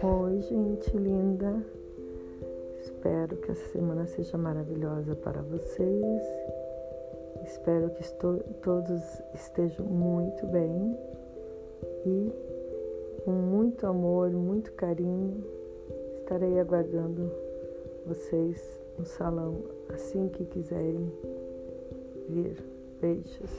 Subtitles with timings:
[0.00, 1.60] Oi, gente linda.
[2.80, 6.22] Espero que essa semana seja maravilhosa para vocês.
[7.44, 8.04] Espero que
[8.62, 9.02] todos
[9.34, 10.96] estejam muito bem
[12.06, 12.32] e
[13.24, 15.44] com muito amor, muito carinho.
[16.20, 17.32] Estarei aguardando
[18.06, 21.12] vocês no salão assim que quiserem
[22.28, 22.56] vir.
[23.00, 23.50] Beijos.